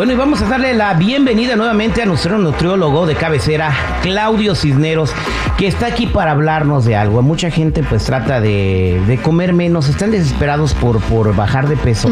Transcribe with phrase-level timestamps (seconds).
[0.00, 5.14] Bueno, y vamos a darle la bienvenida nuevamente a nuestro nutriólogo de cabecera, Claudio Cisneros,
[5.60, 7.20] que está aquí para hablarnos de algo.
[7.20, 12.08] Mucha gente pues trata de, comer menos, están desesperados por, por bajar de peso.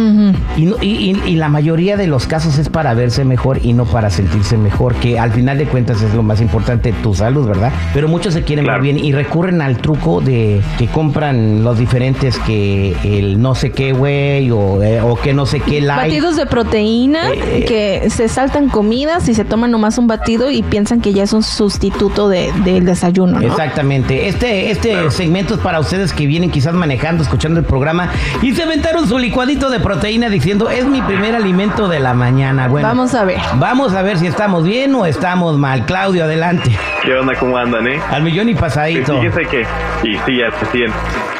[0.59, 4.97] y, la mayoría de los casos es para verse mejor y no para sentirse mejor,
[4.97, 7.73] que al final de cuentas es lo más importante, tu salud, ¿verdad?
[7.95, 12.39] Pero muchos se quieren ver bien y recurren al truco de que compran los diferentes
[12.41, 16.11] que el no sé qué, güey, o, eh, o, que no sé qué, light.
[16.11, 17.31] Batidos de proteína.
[17.31, 21.23] Eh, que se saltan comidas y se toman nomás un batido y piensan que ya
[21.23, 23.38] es un sustituto de, del desayuno.
[23.41, 24.29] Exactamente.
[24.29, 28.11] Este, este segmento es para ustedes que vienen quizás manejando, escuchando el programa
[28.43, 32.69] y se aventaron su licuadito de proteína diciendo es mi primer alimento de la mañana.
[32.69, 33.41] Bueno, vamos a ver.
[33.57, 35.87] Vamos a ver si estamos bien o estamos mal.
[35.87, 36.77] Claudio, adelante.
[37.03, 37.35] ¿Qué onda?
[37.39, 38.01] ¿Cómo andan, eh?
[38.11, 39.21] Al millón y pasadito.
[39.21, 39.67] Fíjese que,
[40.03, 40.67] y sí, ya se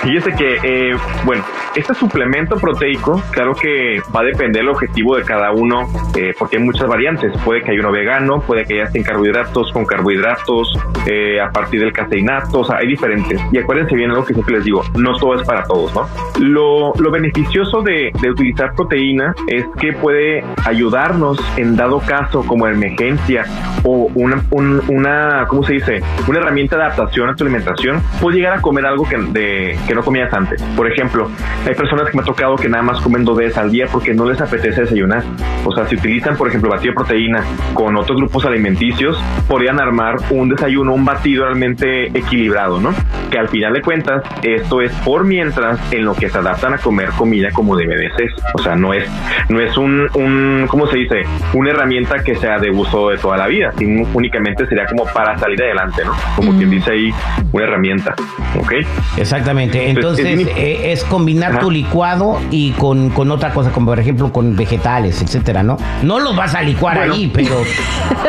[0.03, 5.23] Fíjese que, eh, bueno, este suplemento proteico, claro que va a depender del objetivo de
[5.23, 7.33] cada uno eh, porque hay muchas variantes.
[7.45, 11.81] Puede que haya uno vegano, puede que haya sin carbohidratos, con carbohidratos, eh, a partir
[11.81, 13.41] del caseinato, o sea, hay diferentes.
[13.53, 16.09] Y acuérdense bien algo que siempre les digo, no todo es para todos, ¿no?
[16.39, 22.67] Lo, lo beneficioso de, de, utilizar proteína es que puede ayudarnos en dado caso como
[22.67, 23.45] emergencia
[23.85, 24.43] o una,
[24.89, 26.01] una ¿cómo se dice?
[26.29, 28.01] Una herramienta de adaptación a tu alimentación.
[28.21, 30.63] Puedes llegar a comer algo que, de, que no comías antes.
[30.77, 31.29] Por ejemplo,
[31.67, 34.15] hay personas que me ha tocado que nada más comen dos veces al día porque
[34.15, 35.25] no les apetece desayunar.
[35.65, 37.43] O sea, si utilizan, por ejemplo, batido de proteína
[37.75, 42.95] con otros grupos alimenticios, podrían armar un desayuno, un batido realmente equilibrado, ¿no?
[43.31, 46.79] Que al final de cuentas, esto es por mientras en lo que se adaptan a
[46.79, 48.31] comer comida como debe de ser.
[48.55, 49.09] O sea, no es,
[49.49, 51.23] no es un, un ¿cómo se dice?
[51.55, 55.37] Una herramienta que sea de uso de toda la vida, sino únicamente sería como para
[55.39, 56.13] salir adelante, ¿no?
[56.37, 56.73] Como quien mm.
[56.73, 57.15] dice ahí,
[57.53, 58.15] una herramienta,
[58.59, 58.73] ¿ok?
[59.17, 59.91] Exactamente.
[59.91, 65.23] Entonces, es, combinar tu licuado y con, con otra cosa, como por ejemplo con vegetales,
[65.23, 65.77] etcétera, ¿no?
[66.03, 67.57] No los vas a licuar ahí, pero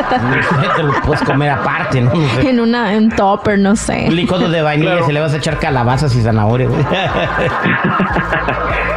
[0.76, 2.12] te los puedes comer aparte, ¿no?
[2.40, 4.06] En una, en topper, no sé.
[4.08, 6.70] Un licuado de vainilla, se le vas a echar calabazas y zanahorias.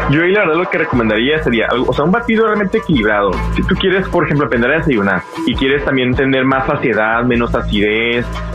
[0.09, 3.31] Yo ahí la verdad lo que recomendaría sería, o sea, un batido realmente equilibrado.
[3.55, 7.55] Si tú quieres, por ejemplo, aprender a desayunar y quieres también tener más saciedad, menos
[7.55, 8.02] acidez,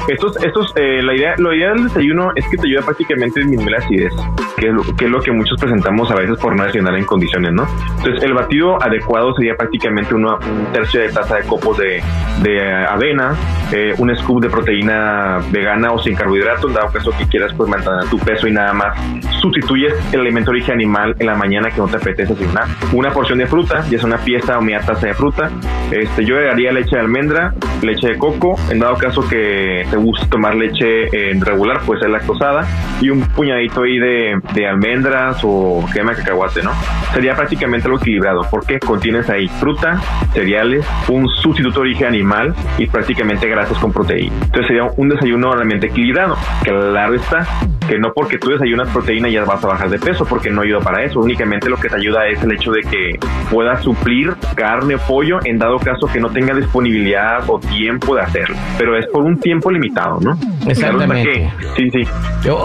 [0.09, 3.42] estos, estos, eh, la idea, lo idea del desayuno es que te ayuda prácticamente a
[3.42, 4.12] disminuir la acidez,
[4.56, 7.04] que es, lo, que es lo que muchos presentamos a veces por no desayunar en
[7.04, 7.66] condiciones, ¿no?
[7.98, 10.26] Entonces, el batido adecuado sería prácticamente un
[10.72, 12.03] tercio de taza de copos de,
[12.42, 13.34] de avena,
[13.72, 18.04] eh, un scoop de proteína vegana o sin carbohidratos, dado caso que quieras pues mantener
[18.10, 18.97] tu peso y nada más
[19.41, 22.65] sustituyes el alimento de origen animal en la mañana que no te apetece desayunar.
[22.92, 25.50] Una porción de fruta, ya es una pieza o media taza de fruta.
[25.91, 30.27] Este, yo agregaría leche de almendra, leche de coco, en dado caso que te guste
[30.27, 32.66] tomar leche en regular, puede ser lactosada,
[33.00, 36.72] y un puñadito ahí de, de almendras o crema de cacahuate, ¿no?
[37.12, 40.00] Sería prácticamente algo equilibrado, porque contienes ahí fruta,
[40.33, 44.34] cereales, un sustituto de origen animal y prácticamente grasas con proteína.
[44.43, 46.37] Entonces sería un desayuno realmente equilibrado.
[46.62, 47.47] Claro está
[47.89, 50.81] que no porque tú desayunas proteína ya vas a bajar de peso, porque no ayuda
[50.81, 53.19] para eso únicamente lo que te ayuda es el hecho de que
[53.50, 58.22] puedas suplir carne o pollo en dado caso que no tenga disponibilidad o tiempo de
[58.22, 58.56] hacerlo.
[58.78, 60.38] Pero es por un tiempo limitado, ¿no?
[60.66, 61.52] Exactamente.
[61.76, 62.02] sí, sí.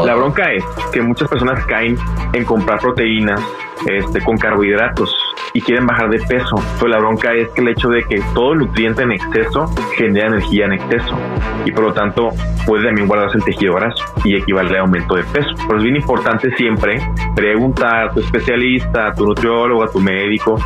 [0.05, 1.97] La bronca es que muchas personas caen
[2.33, 3.41] en comprar proteínas
[3.87, 5.13] este, con carbohidratos
[5.53, 6.55] y quieren bajar de peso.
[6.79, 10.65] Pero la bronca es que el hecho de que todo nutriente en exceso genera energía
[10.65, 11.17] en exceso
[11.65, 12.29] y por lo tanto
[12.65, 15.49] puede también guardarse el tejido graso y equivale a aumento de peso.
[15.67, 16.99] Pero es bien importante siempre
[17.35, 20.59] preguntar a tu especialista, a tu nutriólogo, a tu médico,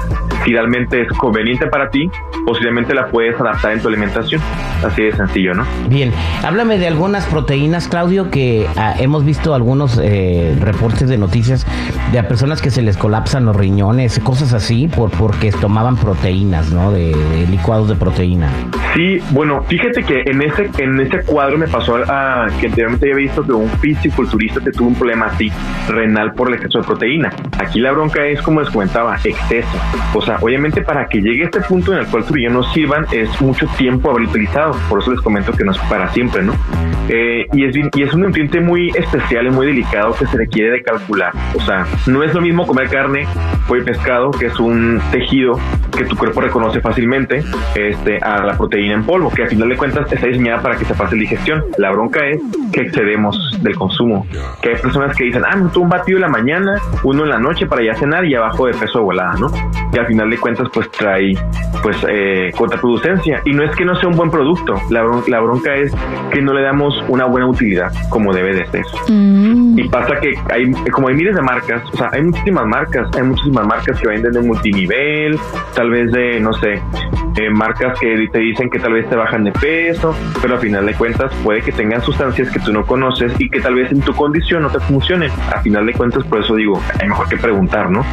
[0.48, 2.10] si realmente es conveniente para ti,
[2.46, 4.42] posiblemente la puedes adaptar en tu alimentación.
[4.82, 5.66] Así de sencillo, ¿no?
[5.90, 6.14] Bien,
[6.44, 11.68] háblame de algunas proteínas, Claudio, que ah, hemos visto algunos eh, reportes de noticias
[12.14, 16.72] de a personas que se les colapsan los riñones, cosas así, por porque tomaban proteínas,
[16.72, 16.92] ¿no?
[16.94, 17.14] De,
[17.50, 18.50] licuados de proteína.
[18.98, 23.28] Sí, bueno, fíjate que en ese en ese cuadro me pasó a, que anteriormente había
[23.28, 25.52] visto que un fisiculturista que tuvo un problema así
[25.88, 27.32] renal por el exceso de proteína.
[27.60, 29.70] Aquí la bronca es como les comentaba, exceso.
[30.16, 33.06] O sea, obviamente para que llegue a este punto en el cual riñón no sirvan
[33.12, 34.76] es mucho tiempo haber utilizado.
[34.90, 36.54] Por eso les comento que no es para siempre, ¿no?
[37.08, 40.72] Eh, y, es, y es un nutriente muy especial y muy delicado que se requiere
[40.72, 41.34] de calcular.
[41.54, 43.28] O sea, no es lo mismo comer carne
[43.70, 45.60] o pescado, que es un tejido
[45.96, 47.44] que tu cuerpo reconoce fácilmente,
[47.76, 50.86] este, a la proteína en polvo, que al final de cuentas está diseñada para que
[50.86, 51.64] se pase digestión.
[51.78, 52.42] La bronca es
[52.72, 54.26] que excedemos del consumo.
[54.62, 57.30] Que hay personas que dicen, ah, me tomo un batido en la mañana, uno en
[57.30, 59.52] la noche para ya cenar y abajo de peso de volada, ¿no?
[59.94, 61.34] Y al final de cuentas, pues trae
[61.82, 63.42] pues eh, contraproducencia.
[63.46, 65.94] Y no es que no sea un buen producto, la, la bronca es
[66.32, 68.86] que no le damos una buena utilidad como debe de ser.
[69.10, 69.80] Mm.
[69.80, 73.24] Y pasa que hay, como hay miles de marcas, o sea, hay muchísimas marcas, hay
[73.24, 75.40] muchísimas marcas que venden de multinivel,
[75.76, 76.82] tal vez de, no sé,
[77.38, 80.86] eh, marcas que te dicen que tal vez te bajan de peso, pero al final
[80.86, 84.02] de cuentas puede que tengan sustancias que tú no conoces y que tal vez en
[84.02, 85.32] tu condición no te funcionen.
[85.54, 88.04] A final de cuentas, por eso digo, hay mejor que preguntar, ¿no?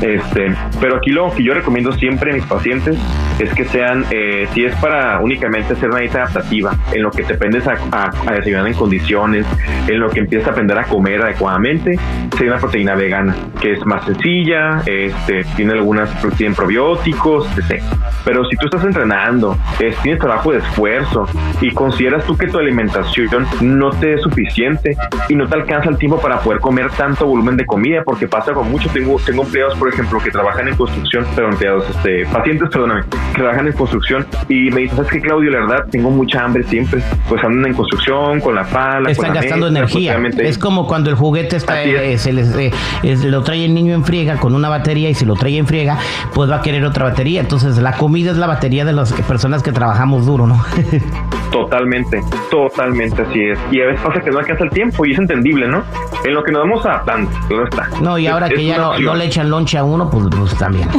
[0.00, 2.98] Este, pero aquí lo que yo recomiendo siempre a mis pacientes
[3.38, 7.24] es que sean, eh, si es para únicamente hacer una dieta adaptativa, en lo que
[7.24, 9.46] te aprendes a, a, desayunar en condiciones,
[9.88, 11.98] en lo que empiezas a aprender a comer adecuadamente,
[12.36, 17.82] sería una proteína vegana, que es más sencilla, este, tiene algunas, tienen probióticos, etc.
[18.24, 21.26] Pero si tú estás entrenando, tienes trabajo de esfuerzo
[21.60, 24.96] y consideras tú que tu alimentación no te es suficiente
[25.28, 28.52] y no te alcanza el tiempo para poder comer tanto volumen de comida, porque pasa
[28.52, 32.68] con mucho, tengo, tengo empleados, por ejemplo, que trabajan en construcción, pero empleados, este, pacientes,
[32.70, 35.50] perdóname, que trabajan en construcción y me dicen, ¿sabes qué, Claudio?
[35.50, 37.02] La verdad, tengo mucha hambre siempre.
[37.28, 39.10] Pues andan en construcción, con la pala.
[39.10, 40.18] Están gastando energía.
[40.38, 42.72] es como cuando el juguete está, eh, se les, eh,
[43.02, 45.98] lo trae el niño en friega con una batería y si lo trae en friega,
[46.32, 47.40] pues va a querer otra batería.
[47.40, 50.64] Entonces, la comida es la batería de las personas que trabajamos duro, ¿no?
[51.54, 52.20] Totalmente,
[52.50, 53.56] totalmente así es.
[53.70, 55.84] Y a veces pasa que no alcanza el tiempo y es entendible, ¿no?
[56.24, 57.88] En lo que nos vamos adaptando, no está.
[58.00, 60.88] No, y ahora que ya no, no, le echan lonche a uno, pues, pues también.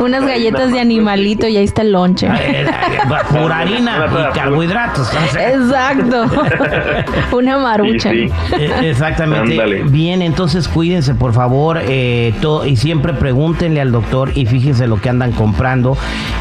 [0.00, 2.28] Unas galletas de animalito y ahí está el lonche.
[3.30, 5.12] Pura harina y carbohidratos.
[5.36, 6.26] Exacto.
[7.36, 8.12] Una marucha.
[8.12, 8.30] Eh,
[8.82, 9.84] exactamente.
[9.84, 11.80] Bien, entonces cuídense, por favor.
[11.82, 12.34] Eh,
[12.66, 15.96] y siempre pregúntenle al doctor y fíjense lo que andan comprando.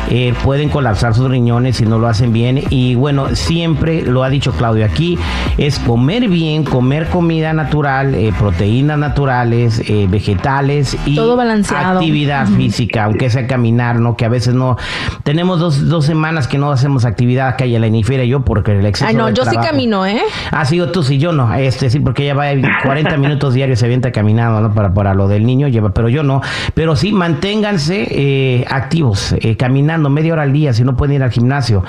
[0.09, 2.63] Eh, pueden colapsar sus riñones si no lo hacen bien.
[2.69, 5.17] Y bueno, siempre lo ha dicho Claudio aquí,
[5.57, 11.99] es comer bien, comer comida natural, proteínas naturales, vegetales y Todo balanceado.
[11.99, 14.15] actividad física aunque sea caminar, ¿no?
[14.15, 14.77] Que a veces no.
[15.23, 19.07] Tenemos dos, dos semanas que no hacemos actividad y la y yo porque el exceso.
[19.07, 20.21] Ay, no, yo sí camino, ¿eh?
[20.51, 21.53] Ah, sí, tú sí, yo no.
[21.53, 22.45] Este sí, porque ella va
[22.83, 24.73] 40 minutos diarios se avienta caminando, ¿no?
[24.73, 26.41] Para, para lo del niño, lleva, pero yo no.
[26.73, 31.23] Pero sí, manténganse eh, activos, eh, caminando media hora al día si no pueden ir
[31.25, 31.83] al gimnasio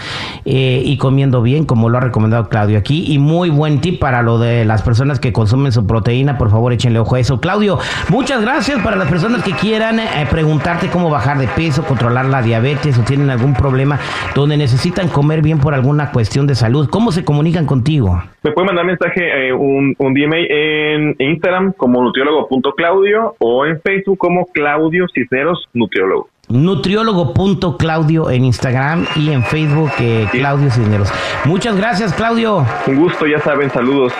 [0.44, 3.04] eh, y comiendo bien, como lo ha recomendado Claudio aquí.
[3.06, 6.72] Y muy buen tip para lo de las personas que consumen su proteína, por favor,
[6.72, 7.40] échenle ojo a eso.
[7.40, 7.78] Claudio,
[8.08, 10.00] muchas gracias para las personas que quieran
[10.30, 13.98] preguntar cómo bajar de peso, controlar la diabetes o tienen algún problema
[14.34, 18.22] donde necesitan comer bien por alguna cuestión de salud, ¿cómo se comunican contigo?
[18.42, 24.18] Me pueden mandar mensaje, eh, un, un DM en Instagram como nutriólogo.claudio o en Facebook
[24.18, 26.28] como Claudio Cisneros Nutriólogo.
[26.48, 31.08] Nutriólogo.claudio en Instagram y en Facebook eh, Claudio Cisneros.
[31.44, 32.64] Muchas gracias, Claudio.
[32.86, 34.12] Un gusto, ya saben, saludos.